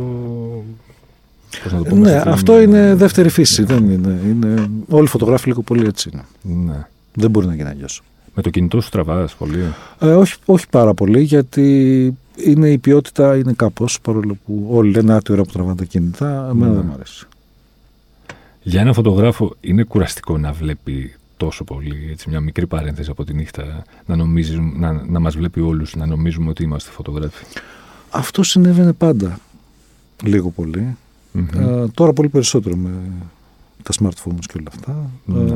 Πώς 1.63 1.71
να 1.71 1.77
το 1.77 1.83
πω, 1.83 1.95
Ναι, 1.95 2.01
μέσα 2.01 2.21
από 2.21 2.29
αυτό 2.29 2.53
την- 2.59 2.63
είναι 2.69 2.95
δεύτερη 2.95 3.29
φύση. 3.29 3.63
Δεν 3.63 3.89
είναι, 3.89 4.19
είναι... 4.25 4.69
Όλοι 4.89 5.03
οι 5.03 5.07
φωτογράφοι 5.07 5.47
λίγο 5.47 5.61
πολύ 5.61 5.85
έτσι 5.87 6.09
είναι. 6.13 6.23
Ναι. 6.65 6.85
Δεν 7.13 7.29
μπορεί 7.29 7.45
να 7.47 7.55
γίνει 7.55 7.69
αλλιώς. 7.69 8.01
Με 8.35 8.41
το 8.41 8.49
κινητό 8.49 8.81
σου 8.81 8.89
τραβάς 8.89 9.35
πολύ; 9.35 9.63
Ε, 9.99 10.05
όχι, 10.07 10.35
όχι 10.45 10.65
πάρα 10.69 10.93
πολύ, 10.93 11.21
γιατί 11.21 12.17
είναι 12.35 12.69
η 12.69 12.77
ποιότητα 12.77 13.37
είναι 13.37 13.53
κάπως, 13.53 13.99
παρόλο 14.01 14.37
που 14.45 14.67
όλοι 14.71 14.91
λένε 14.91 15.13
«Α, 15.13 15.21
τι 15.21 15.31
ώρα 15.31 15.43
που 15.43 15.51
τραβάνε 15.51 15.75
τα 15.75 15.83
κινητά», 15.83 16.47
εμένα 16.51 16.71
Ναι. 16.71 16.75
δεν 16.77 16.85
μου 16.87 16.93
αρέσει. 16.93 17.25
Για 18.61 18.81
ένα 18.81 18.93
φωτογράφο 18.93 19.55
είναι 19.61 19.83
κουραστικό 19.83 20.37
να 20.37 20.51
βλέπει 20.51 21.13
τόσο 21.37 21.63
πολύ, 21.63 22.07
έτσι, 22.11 22.29
μια 22.29 22.39
μικρή 22.39 22.67
παρένθεση 22.67 23.09
από 23.09 23.23
τη 23.23 23.33
νύχτα, 23.33 23.83
να, 24.05 24.15
νομίζουμε, 24.15 24.71
να, 24.77 24.91
να 25.07 25.19
μας 25.19 25.35
βλέπει 25.35 25.59
όλους, 25.59 25.95
να 25.95 26.05
νομίζουμε 26.05 26.49
ότι 26.49 26.63
είμαστε 26.63 26.91
φωτογράφοι; 26.91 27.45
Αυτό 28.09 28.43
συνέβαινε 28.43 28.93
πάντα, 28.93 29.39
λίγο 30.23 30.49
πολύ. 30.49 30.97
Μμμ. 31.35 31.83
Ε, 31.83 31.87
τώρα 31.93 32.13
πολύ 32.13 32.29
περισσότερο 32.29 32.75
με 32.75 32.89
τα 33.83 33.93
smartphones 33.99 34.45
και 34.47 34.57
όλα 34.57 34.67
αυτά. 34.67 35.09
Ναι. 35.25 35.51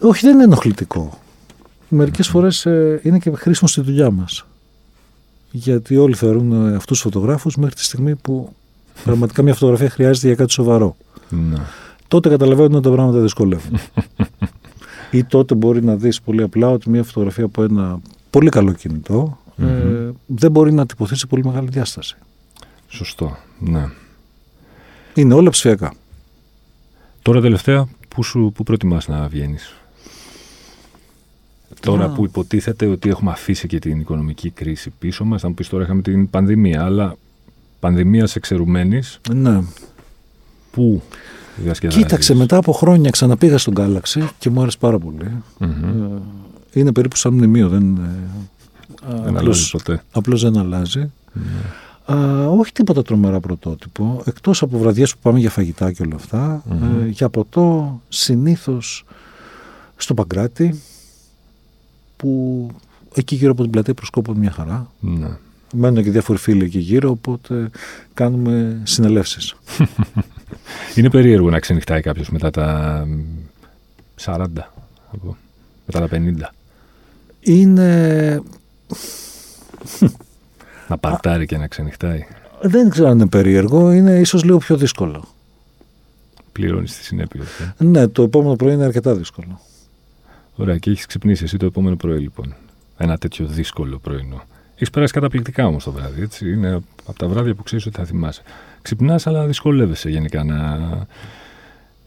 Ε, 0.00 0.06
όχι, 0.06 0.26
δεν 0.26 0.34
είναι 0.34 0.44
ενοχλητικό. 0.44 1.18
Μερικές 1.88 2.28
φορές 2.28 2.66
ε, 2.66 3.00
είναι 3.02 3.18
και 3.18 3.30
χρήσιμο 3.34 3.68
στη 3.68 3.80
δουλειά 3.80 4.10
μας. 4.10 4.46
Γιατί 5.50 5.96
όλοι 5.96 6.14
θεωρούν 6.14 6.52
ε, 6.52 6.76
αυτούς 6.76 6.86
τους 6.86 7.00
φωτογράφους 7.00 7.56
μέχρι 7.56 7.74
τη 7.74 7.84
στιγμή 7.84 8.16
που 8.16 8.52
πραγματικά 9.04 9.42
μια 9.42 9.54
φωτογραφία 9.54 9.90
χρειάζεται 9.90 10.26
για 10.26 10.36
κάτι 10.36 10.52
σοβαρό. 10.52 10.96
Ναι. 11.28 11.58
Τότε 12.08 12.28
καταλαβαίνουν 12.28 12.74
ότι 12.74 12.88
τα 12.88 12.90
πράγματα 12.90 13.18
δυσκολεύουν. 13.18 13.78
Ή 15.10 15.24
τότε 15.24 15.54
μπορεί 15.54 15.84
να 15.84 15.96
δεις 15.96 16.20
πολύ 16.20 16.42
απλά 16.42 16.68
ότι 16.70 16.90
μια 16.90 17.02
φωτογραφία 17.02 17.44
από 17.44 17.62
ένα 17.62 18.00
πολύ 18.30 18.48
καλό 18.48 18.72
κινητό 18.72 19.38
ε, 19.56 19.64
Μμμ. 19.64 20.12
δεν 20.26 20.50
μπορεί 20.50 20.72
να 20.72 20.86
τυπωθείς 20.86 21.18
σε 21.18 21.26
πολύ 21.26 21.44
μεγάλη 21.44 21.68
διάσταση. 21.70 22.16
Σωστό. 22.88 23.36
Ναι. 23.58 23.88
Είναι 25.14 25.34
όλα 25.34 25.50
ψηφιακά. 25.50 25.94
Τώρα 27.22 27.40
τελευταία, 27.40 27.88
πού, 28.08 28.22
σου, 28.22 28.52
πού 28.54 28.62
προτιμάς 28.62 29.08
να 29.08 29.28
βγαίνεις; 29.28 29.74
Τώρα 31.80 32.04
Α. 32.04 32.08
που 32.10 32.24
υποτίθεται 32.24 32.86
ότι 32.86 33.08
έχουμε 33.08 33.30
αφήσει 33.30 33.66
και 33.68 33.78
την 33.78 34.00
οικονομική 34.00 34.50
κρίση 34.50 34.92
πίσω 34.98 35.24
μας, 35.24 35.40
θα 35.40 35.48
μου 35.48 35.54
πεις 35.54 35.68
τώρα 35.68 35.84
είχαμε 35.84 36.02
την 36.02 36.30
πανδημία, 36.30 36.84
αλλά 36.84 37.16
πανδημία 37.80 38.28
εξαιρουμένης, 38.34 39.20
Ναι. 39.34 39.60
πού 40.70 41.02
διασκεδάζεις; 41.56 42.02
Κοίταξε, 42.02 42.34
μετά 42.34 42.56
από 42.56 42.72
χρόνια 42.72 43.10
ξαναπήγα 43.10 43.58
στον 43.58 43.74
Galaxy 43.76 44.28
και 44.38 44.50
μου 44.50 44.62
άρεσε 44.62 44.76
πάρα 44.80 44.98
πολύ. 44.98 45.42
Μμμ. 45.58 46.04
Ε, 46.72 46.80
Είναι 46.80 46.92
περίπου 46.92 47.16
σαν 47.16 47.32
μνημείο, 47.32 47.68
δεν 47.68 47.80
είναι. 47.80 48.10
Δεν 49.08 49.18
αλλάζει 49.18 49.36
Απλώς, 49.38 49.70
ποτέ. 49.70 50.02
απλώς 50.12 50.42
δεν 50.42 50.58
αλλάζει. 50.58 51.10
Ναι. 51.32 51.42
Α, 52.12 52.46
όχι 52.48 52.72
τίποτα 52.72 53.02
τρομερά 53.02 53.40
πρωτότυπο, 53.40 54.22
εκτός 54.26 54.62
από 54.62 54.78
βραδιές 54.78 55.12
που 55.12 55.18
πάμε 55.22 55.38
για 55.38 55.50
φαγητά 55.50 55.92
και 55.92 56.02
όλα 56.02 56.14
αυτά. 56.14 56.62
Μμμ. 56.66 57.02
Ε, 57.02 57.08
για 57.08 57.28
ποτό 57.28 58.00
συνήθως 58.08 59.04
στο 59.96 60.14
Παγκράτη, 60.14 60.80
που 62.16 62.68
εκεί 63.14 63.34
γύρω 63.34 63.50
από 63.50 63.62
την 63.62 63.70
πλατεία 63.70 63.94
προσκόπων 63.94 64.36
μια 64.36 64.50
χαρά. 64.50 64.90
Ναι. 65.00 65.28
Μένουν 65.72 66.02
και 66.02 66.10
διάφοροι 66.10 66.38
φίλοι 66.38 66.64
εκεί 66.64 66.78
γύρω, 66.78 67.10
οπότε 67.10 67.70
κάνουμε 68.14 68.80
συνελεύσεις. 68.84 69.54
Είναι 70.96 71.10
περίεργο 71.10 71.50
να 71.50 71.58
ξενυχτάει 71.58 72.00
κάποιος 72.00 72.30
μετά 72.30 72.50
τα 72.50 73.04
μ, 73.08 73.20
40, 74.24 74.46
θα 74.54 75.16
πω. 75.24 75.36
μετά 75.86 76.08
τα 76.08 76.08
50. 76.10 76.52
Είναι 77.40 78.42
Να 80.90 80.98
παρτάρει 80.98 81.46
και 81.46 81.56
να 81.56 81.66
ξενυχτάει. 81.66 82.26
Δεν 82.62 82.90
ξέρω 82.90 83.08
αν 83.08 83.18
είναι 83.18 83.28
περίεργο, 83.28 83.92
είναι 83.92 84.18
ίσως 84.18 84.44
λίγο 84.44 84.58
πιο 84.58 84.76
δύσκολο. 84.76 85.24
Πληρώνεις 86.52 86.96
τη 86.96 87.04
συνέπεια. 87.04 87.42
ε. 87.78 87.84
Ναι, 87.84 88.08
το 88.08 88.22
επόμενο 88.22 88.56
πρωί 88.56 88.72
είναι 88.72 88.84
αρκετά 88.84 89.14
δύσκολο. 89.14 89.60
Ωραία, 90.56 90.78
και 90.78 90.90
έχεις 90.90 91.06
ξυπνήσει 91.06 91.44
εσύ 91.44 91.56
το 91.56 91.66
επόμενο 91.66 91.96
πρωί, 91.96 92.18
λοιπόν. 92.18 92.54
Ένα 92.96 93.18
τέτοιο 93.18 93.46
δύσκολο 93.46 93.98
πρωινό. 93.98 94.42
Έχεις 94.74 94.90
περάσει 94.90 95.12
καταπληκτικά 95.12 95.66
όμως 95.66 95.84
το 95.84 95.92
βράδυ, 95.92 96.22
έτσι. 96.22 96.52
Είναι 96.52 96.80
από 97.04 97.18
τα 97.18 97.28
βράδια 97.28 97.54
που 97.54 97.62
ξέρεις 97.62 97.86
ότι 97.86 97.96
θα 97.96 98.04
θυμάσαι. 98.04 98.42
Ξυπνάς, 98.82 99.26
αλλά 99.26 99.46
δυσκολεύεσαι 99.46 100.10
γενικά 100.10 100.44
να, 100.44 100.78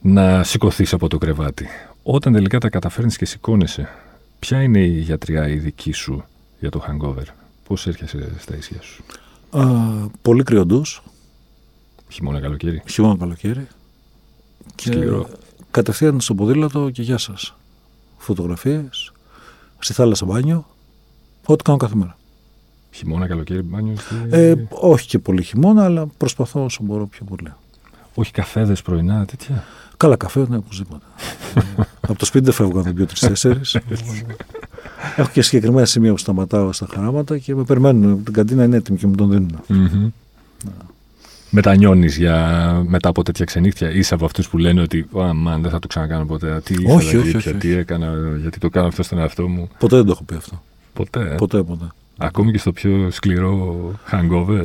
να 0.02 0.44
σηκωθείς 0.44 0.94
από 0.94 1.08
το 1.08 1.18
κρεβάτι. 1.18 1.68
Όταν 2.04 2.34
τελικά 2.34 2.58
τα 2.58 2.70
καταφέρνεις 2.70 3.18
και 3.18 3.26
σηκώνεσαι, 3.26 3.90
ποια 4.40 4.62
είναι 4.62 4.80
η 4.80 5.00
γιατριά 5.00 5.48
η 5.48 5.56
δική 5.56 5.92
σου 5.92 6.24
για 6.60 6.70
το 6.70 6.86
hangover, 6.88 7.26
Πώς 7.68 7.88
έρχεσαι 7.88 8.32
στα 8.40 8.56
ίσια 8.56 8.82
σου, 8.82 9.04
Α, 9.52 9.64
πολύ 10.22 10.44
κρυοντούς, 10.44 11.02
Χειμώνα, 12.10 12.40
καλοκαίρι. 12.40 12.82
χειμώνα 12.90 13.18
καλοκαίρι. 13.18 13.68
Και 14.76 14.88
Σκληρό. 14.92 15.30
κατευθείαν 15.72 16.22
στο 16.22 16.36
ποδήλατο 16.36 16.90
και 16.90 17.02
γεια 17.02 17.18
σας. 17.18 17.56
Φωτογραφίες, 18.18 19.12
στη 19.80 19.94
θάλασσα 19.94 20.26
μπάνιο, 20.26 20.66
ό,τι 21.46 21.64
κάνω 21.64 21.78
κάθε 21.78 21.96
μέρα. 21.96 22.18
Χειμώνα, 22.92 23.28
καλοκαίρι, 23.28 23.62
μπάνιο. 23.62 23.96
στη- 23.98 24.16
Ε, 24.30 24.56
όχι 24.70 25.08
και 25.08 25.20
πολύ 25.20 25.44
χειμώνα, 25.44 25.84
αλλά 25.84 26.06
προσπαθώ 26.18 26.64
όσο 26.64 26.84
μπορώ 26.84 27.06
πιο 27.08 27.26
πολύ. 27.26 27.54
Όχι 28.16 28.32
καφέδες 28.32 28.82
πρωινά, 28.82 29.26
τέτοια; 29.26 29.64
Καλά 29.98 30.16
καφέ, 30.16 30.46
ναι, 30.50 30.58
οπωσδήποτε. 30.58 31.06
Ε, 31.56 31.62
Από 32.08 32.16
το 32.20 32.26
σπίτι 32.26 32.46
δεν 32.46 32.54
φεύγω 32.54 32.78
αν 32.78 32.84
δεν 32.84 32.94
πιω 32.94 33.06
τρει-τέσσερι. 33.06 33.60
Έχω 35.16 35.30
και 35.34 35.42
συγκεκριμένα 35.42 35.86
σημεία 35.86 36.12
που 36.12 36.18
σταματάω 36.18 36.72
στα 36.74 36.88
χαράματα 36.94 37.38
και 37.38 37.56
με 37.56 37.64
περιμένουν. 37.64 38.24
Την 38.24 38.34
καντίνα 38.34 38.64
είναι 38.64 38.76
έτοιμη 38.76 38.98
και 38.98 39.08
μου 39.08 39.16
τον 39.16 39.30
δίνουν. 39.30 39.60
Mm-hmm. 39.70 40.12
Μετανιώνεις 41.50 42.18
για... 42.18 42.84
μετά 42.88 43.10
από 43.10 43.24
τέτοια 43.24 43.46
ξενύχτια. 43.46 43.90
Είσαι 43.90 44.14
από 44.14 44.26
αυτούς 44.26 44.50
που 44.50 44.58
λένε 44.58 44.82
ότι 44.82 45.08
αμάν, 45.16 45.62
δεν 45.62 45.72
θα 45.72 45.80
το 45.80 45.88
ξανακάνω 45.88 46.26
ποτέ. 46.26 46.62
Τι 46.64 46.74
ήθελα 46.74 46.94
Όχι, 46.94 47.10
και 47.10 47.18
όχι, 47.18 47.28
ήπια, 47.28 47.40
όχι, 47.40 47.54
τι 47.54 47.72
έκανα, 47.72 48.14
γιατί 48.42 48.60
το 48.60 48.70
κάνω 48.70 48.88
αυτό 48.88 49.04
στον 49.04 49.18
εαυτό 49.18 49.48
μου. 49.48 49.70
Ποτέ 49.80 49.96
δεν 49.96 50.06
το 50.06 50.12
έχω 50.12 50.24
πει 50.24 50.36
αυτό. 50.36 50.64
Ποτέ. 50.94 51.20
ε; 51.32 51.36
Ποτέ, 51.36 51.64
ποτέ. 51.64 51.86
Ακόμη 52.18 52.52
και 52.52 52.58
στο 52.58 52.72
πιο 52.72 53.12
σκληρό 53.12 53.92
hangover; 54.12 54.64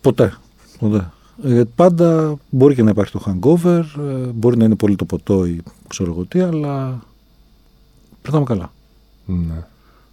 Ποτέ. 0.00 0.32
ποτέ. 0.78 1.10
Ε, 1.44 1.62
πάντα 1.74 2.36
μπορεί 2.50 2.74
και 2.74 2.82
να 2.82 2.90
υπάρχει 2.90 3.12
το 3.12 3.22
hangover, 3.26 3.82
ε, 3.98 4.26
μπορεί 4.34 4.56
να 4.56 4.64
είναι 4.64 4.74
πολύ 4.74 4.96
το 4.96 5.04
ποτό 5.04 5.46
ή 5.46 5.60
ξέρω 5.88 6.10
εγώ 6.10 6.24
τι, 6.24 6.40
αλλά 6.40 7.02
περνάμε 8.22 8.44
καλά. 8.44 8.72
Ναι. 9.32 9.54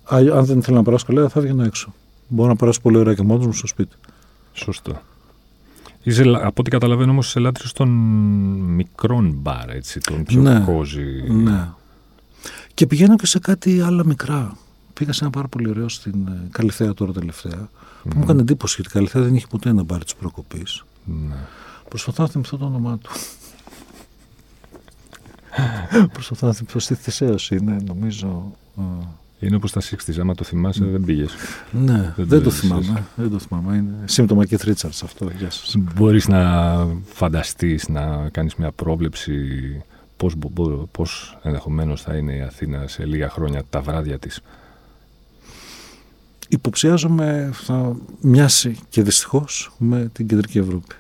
Α, 0.04 0.18
αν 0.38 0.46
δεν 0.46 0.58
ήθελα 0.58 0.78
να 0.78 0.84
περάσω 0.84 1.06
καλά, 1.06 1.30
θα 1.30 1.40
έβγαινα 1.40 1.66
έξω. 1.66 1.94
Μπορώ 2.28 2.50
να 2.50 2.56
περάσω 2.56 2.82
πολύ 2.82 2.98
ωραία 2.98 3.14
και 3.14 3.24
μόνος 3.24 3.46
μου 3.46 3.54
στο 3.54 3.68
σπίτι. 3.68 3.96
Σωστό. 4.54 5.02
Είσαι, 6.04 6.24
λα- 6.24 6.46
από 6.46 6.54
ό,τι 6.62 6.70
καταλαβαίνω 6.70 7.12
όμως, 7.12 7.28
είσαι 7.28 7.40
λάτρης 7.40 7.72
των 7.72 7.90
μικρών 8.76 9.32
μπαρ, 9.36 9.70
έτσι, 9.70 10.00
των 10.00 10.24
πιο 10.24 10.42
Ναι. 10.42 10.60
κόζι. 10.66 11.32
Ναι. 11.32 11.68
Και 12.74 12.88
πηγαίνω 12.88 13.16
και 13.16 13.26
σε 13.26 13.40
κάτι 13.40 13.82
άλλα 13.82 14.06
μικρά. 14.06 14.58
Πήγα 14.94 15.14
σε 15.14 15.24
ένα 15.24 15.32
πάρα 15.34 15.48
πολύ 15.48 15.70
ωραίο 15.70 15.90
στην 15.90 16.28
ε, 16.28 16.48
Καλυθέα 16.52 16.94
τώρα 16.94 17.12
τελευταία. 17.12 17.70
Που 18.04 18.10
μου 18.18 18.24
έκανε 18.24 18.42
εντύπωση 18.42 18.74
γιατί 18.76 18.90
η 18.90 18.94
Καλυθέα 18.94 19.22
δεν 19.22 19.36
είχε 19.36 19.46
ποτέ 19.50 19.70
ένα 19.70 19.84
μπαρ 19.84 20.04
της 20.04 20.16
προκοπής. 20.16 20.84
Ναι. 21.06 21.36
Προσπαθώ 21.90 22.24
να 22.24 22.30
θυμηθώ 22.30 22.58
το 22.58 22.66
όνομά 22.66 22.98
του. 22.98 23.10
Προσπαθώ 26.14 26.48
να 26.48 26.54
θυμηθώ 26.54 26.80
στη 26.80 26.96
Θησέω 26.96 27.36
είναι, 27.50 27.78
νομίζω. 27.86 28.52
Ε, 28.78 29.06
Είναι 29.40 29.56
όπως 29.56 29.72
τα 29.72 29.82
60 29.82 30.20
άμα 30.20 30.36
το 30.36 30.44
θυμάσαι, 30.44 30.86
δεν 30.86 31.04
πήγες. 31.04 31.32
ναι, 31.72 32.14
Δεν 32.16 32.28
δεν, 32.28 32.28
το 32.28 32.40
το 32.44 32.50
έζησες. 32.50 32.60
θυμάμαι. 32.60 33.06
Δεν 33.16 33.30
το 33.30 33.40
θυμάμαι. 33.40 33.76
Είναι 33.78 33.94
σύμπτωμα 34.06 34.46
και 34.46 34.58
Ρίτσαρτ 34.64 34.94
αυτό. 35.04 35.30
Γεια 35.38 35.50
σας. 35.50 35.76
Μπορείς 35.96 36.28
να 36.28 36.76
φανταστείς, 37.06 37.88
να 37.88 38.30
κάνεις 38.30 38.56
μια 38.56 38.72
πρόβλεψη 38.72 39.34
πώς 40.18 40.34
πώς 40.92 41.38
ενδεχομένως 41.44 42.02
θα 42.02 42.16
είναι 42.16 42.34
η 42.36 42.42
Αθήνα 42.42 42.88
σε 42.88 43.06
λίγα 43.06 43.30
χρόνια 43.30 43.64
τα 43.70 43.82
βράδια 43.82 44.20
της. 44.20 44.42
Υποψιάζομαι 46.50 47.50
θα 47.54 47.96
μοιάσει 48.22 48.78
και 48.90 49.02
δυστυχώς 49.02 49.72
με 49.78 50.10
την 50.14 50.28
κεντρική 50.28 50.58
Ευρώπη. 50.58 50.96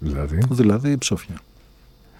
Δηλαδή, 0.00 0.38
Δηλαδή 0.50 0.90
η 0.90 0.96
ψόφια. 0.98 1.34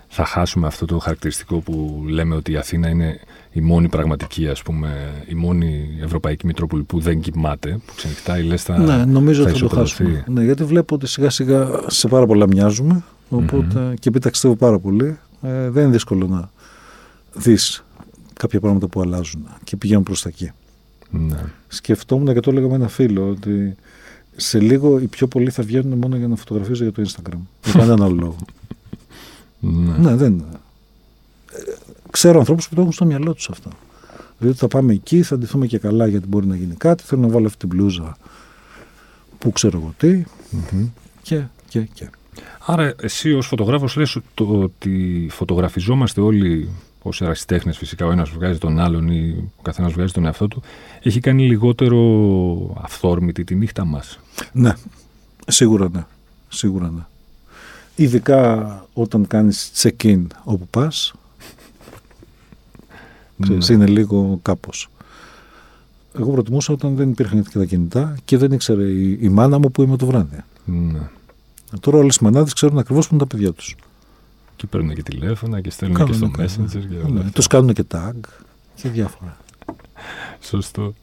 Θα 0.09 0.25
χάσουμε 0.25 0.67
αυτό 0.67 0.87
το 0.87 0.99
χαρακτηριστικό 0.99 1.59
που 1.59 2.05
λέμε 2.09 2.35
ότι 2.35 2.53
η 2.53 2.57
Αθήνα 2.57 2.89
είναι 2.89 3.21
η 3.53 3.61
μόνη 3.61 3.89
πραγματική, 3.89 4.49
ας 4.49 4.63
πούμε, 4.63 5.13
η 5.29 5.35
μόνη 5.35 5.89
ευρωπαϊκή 6.03 6.47
Μητρόπολη 6.47 6.83
που 6.83 7.01
δεν 7.01 7.21
κοιμάται, 7.21 7.81
που 7.87 7.93
ξενυχτάει, 7.97 8.43
λες 8.43 8.63
θα, 8.63 8.79
ναι, 8.79 9.05
νομίζω 9.05 9.43
θα 9.43 9.51
ότι 9.51 9.59
θα 9.59 9.67
το 9.67 9.67
ισοπεδωθεί. 9.67 10.05
χάσουμε. 10.05 10.25
Ναι, 10.29 10.45
γιατί 10.45 10.65
βλέπω 10.65 10.95
ότι 10.95 11.07
σιγά 11.07 11.31
σιγά 11.31 11.69
σε 11.87 12.09
πάρα 12.09 12.27
πολλά 12.27 12.47
μοιάζουμε. 12.47 13.03
Οπότε, 13.29 13.95
και 14.01 14.09
επειδή 14.09 14.19
ταξιδεύω 14.19 14.59
πάρα 14.59 14.79
πολύ, 14.79 15.19
ε, 15.43 15.71
δεν 15.71 15.83
είναι 15.83 15.93
δύσκολο 15.93 16.27
να 16.27 16.51
δεις 17.35 17.85
κάποια 18.35 18.61
πράγματα 18.61 18.89
που 18.89 19.01
αλλάζουν 19.01 19.49
και 19.65 19.77
πηγαίνουν 19.77 20.03
προς 20.03 20.23
τα 20.23 20.29
εκεί. 20.29 20.51
Ναι. 21.11 21.39
Σκεφτόμουν 21.69 22.35
και 22.35 22.41
το 22.41 22.51
έλεγα 22.51 22.69
με 22.69 22.75
ένα 22.75 22.89
φίλο 22.89 23.29
ότι 23.29 23.75
σε 24.37 24.61
λίγο 24.61 24.99
οι 24.99 25.07
πιο 25.07 25.27
πολλοί 25.27 25.51
θα 25.51 25.63
βγαίνουν 25.63 25.99
μόνο 25.99 26.17
για 26.17 26.29
να 26.29 26.37
φωτογραφίζουν 26.37 26.89
για 26.89 27.05
το 27.05 27.11
Instagram. 27.11 27.39
Για 27.65 27.73
κανέναν 27.73 28.03
άλλο 28.03 28.15
λόγο. 28.15 28.37
Ναι. 29.61 29.97
ναι, 29.99 30.15
δεν. 30.15 30.45
Ε, 31.53 31.59
ξέρω 32.11 32.39
ανθρώπους 32.39 32.69
που 32.69 32.75
το 32.75 32.81
έχουν 32.81 32.93
στο 32.93 33.05
μυαλό 33.05 33.35
τους 33.35 33.49
αυτό. 33.51 33.71
Δηλαδή 34.39 34.59
θα 34.59 34.69
πάμε 34.69 34.93
εκεί, 34.93 35.23
θα 35.23 35.39
ντυθούμε 35.39 35.67
και 35.67 35.79
καλά 35.79 36.07
γιατί 36.07 36.27
μπορεί 36.27 36.47
να 36.47 36.57
γίνει 36.57 36.75
κάτι. 36.75 37.03
Θέλω 37.03 37.21
να 37.21 37.29
βάλω 37.29 37.47
αυτή 37.47 37.59
την 37.59 37.69
μπλούζα 37.69 38.17
που 39.39 39.53
ξέρω 39.53 39.79
εγώ 39.79 39.95
τι. 39.97 40.23
Μμμ. 40.51 40.89
Και, 41.23 41.43
και, 41.69 41.81
και. 41.81 42.11
Άρα 42.67 42.95
εσύ 43.01 43.33
ως 43.33 43.47
φωτογράφος 43.47 43.97
λες 43.97 44.19
το 44.35 44.61
ότι 44.63 45.27
φωτογραφιζόμαστε 45.31 46.21
όλοι 46.21 46.69
ως 47.03 47.21
ερασιτέχνες 47.21 47.77
φυσικά, 47.77 48.07
ο 48.07 48.11
ένας 48.11 48.31
βγάζει 48.31 48.59
τον 48.59 48.81
άλλον 48.81 49.09
ή 49.09 49.51
ο 49.57 49.63
καθένας 49.63 49.93
βγάζει 49.93 50.13
τον 50.13 50.25
εαυτό 50.25 50.49
του, 50.49 50.63
έχει 51.03 51.21
κάνει 51.21 51.47
λιγότερο 51.47 52.81
αυθόρμητη 52.83 53.45
τη 53.45 53.55
νύχτα 53.55 53.85
μας. 53.85 54.19
Ναι, 54.53 54.73
σίγουρα 55.47 55.89
ναι. 55.93 56.05
Σίγουρα 56.49 56.91
ναι. 56.91 57.07
Ειδικά 57.97 58.87
όταν 58.93 59.27
κάνεις 59.27 59.71
check-in 59.75 60.23
όπου 60.45 60.67
πας, 60.71 61.15
ναι. 63.37 63.57
είναι 63.71 63.87
λίγο 63.87 64.39
κάπως. 64.43 64.89
Εγώ 66.19 66.31
προτιμούσα 66.31 66.73
όταν 66.73 66.97
δεν 66.97 67.11
υπήρχαν 67.11 67.43
και 67.43 67.59
τα 67.59 67.65
κινητά 67.65 68.17
και 68.25 68.37
δεν 68.37 68.53
ήξερε 68.53 68.85
η, 68.85 69.19
η 69.21 69.29
μάνα 69.29 69.59
μου 69.59 69.71
που 69.71 69.83
είμαι 69.83 69.97
το 69.97 70.07
βράδυ. 70.07 70.45
Ναι. 70.65 71.01
Τώρα 71.81 71.99
όλες 71.99 72.17
οι 72.17 72.25
μανάδες 72.25 72.53
ξέρουν 72.53 72.79
ακριβώς 72.79 73.09
που 73.09 73.15
είναι 73.15 73.23
τα 73.23 73.37
παιδιά 73.37 73.53
τους. 73.53 73.77
Και 74.57 74.67
παίρνουν 74.67 74.95
και 74.95 75.03
τηλέφωνα 75.03 75.61
και 75.61 75.71
στέλνουν 75.71 76.07
και 76.07 76.13
στο 76.13 76.31
Messenger. 76.39 76.69
Και 76.71 77.13
ναι, 77.13 77.31
τους 77.31 77.47
κάνουν 77.47 77.73
και 77.73 77.85
tag 77.95 78.13
και 78.75 78.89
διάφορα. 78.89 79.37
Σωστό. 80.41 80.95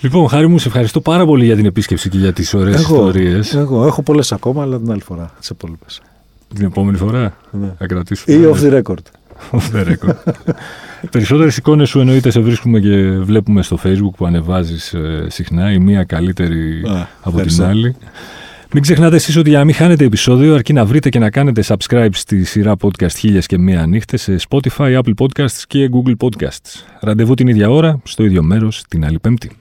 Λοιπόν, 0.00 0.28
Χάρη 0.28 0.48
μου, 0.48 0.58
σε 0.58 0.68
ευχαριστώ 0.68 1.00
πάρα 1.00 1.24
πολύ 1.26 1.44
για 1.44 1.56
την 1.56 1.66
επίσκεψη 1.66 2.08
και 2.08 2.18
για 2.18 2.32
τις 2.32 2.54
ωραίες 2.54 2.80
ιστορίες. 2.80 3.54
Εγώ 3.54 3.86
έχω 3.86 4.02
πολλές 4.02 4.32
ακόμα, 4.32 4.62
αλλά 4.62 4.78
την 4.78 4.90
άλλη 4.90 5.02
φορά, 5.02 5.30
τις 5.38 5.48
υπόλοιπες. 5.48 6.00
Την 6.54 6.64
επόμενη 6.64 6.96
φορά 6.96 7.36
ναι. 7.50 7.74
θα 7.78 7.86
κρατήσουμε. 7.86 8.36
Ή 8.36 8.40
off 8.52 8.62
the 8.62 8.82
record. 8.82 9.02
off 9.58 9.76
the 9.76 9.86
record. 9.86 10.14
Περισσότερες 11.10 11.56
εικόνες 11.56 11.88
σου 11.88 12.00
εννοείται 12.00 12.30
σε 12.30 12.40
βρίσκουμε 12.40 12.80
και 12.80 13.10
βλέπουμε 13.10 13.62
στο 13.62 13.78
facebook 13.84 14.14
που 14.16 14.26
ανεβάζεις 14.26 14.92
ε, 14.94 15.26
συχνά, 15.28 15.72
η 15.72 15.78
μία 15.78 16.04
καλύτερη 16.04 16.82
από 17.22 17.40
την 17.40 17.62
άλλη. 17.62 17.96
Μην 18.72 18.82
ξεχνάτε 18.82 19.16
εσείς 19.16 19.36
ότι 19.36 19.48
για 19.48 19.58
να 19.58 19.64
μην 19.64 19.74
χάνετε 19.74 20.04
επεισόδιο 20.04 20.54
αρκεί 20.54 20.72
να 20.72 20.84
βρείτε 20.84 21.08
και 21.08 21.18
να 21.18 21.30
κάνετε 21.30 21.64
subscribe 21.66 22.08
στη 22.12 22.44
σειρά 22.44 22.76
podcast 22.82 23.12
χίλιες 23.16 23.46
και 23.46 23.58
μία 23.58 23.86
νύχτες 23.86 24.22
σε 24.22 24.36
Spotify, 24.48 25.00
Apple 25.00 25.14
Podcasts 25.18 25.62
και 25.66 25.90
Google 25.92 26.14
Podcasts. 26.26 26.84
Ραντεβού 27.00 27.34
την 27.34 27.48
ίδια 27.48 27.70
ώρα, 27.70 28.00
στο 28.04 28.24
ίδιο 28.24 28.42
μέρος, 28.42 28.84
την 28.88 29.04
άλλη 29.04 29.18
πέμπτη. 29.18 29.59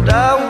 And 0.00 0.10
I 0.10 0.49